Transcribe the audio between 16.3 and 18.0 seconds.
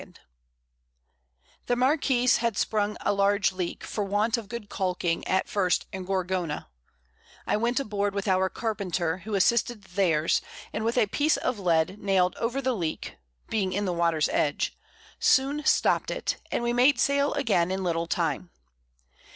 and we made Sail again in a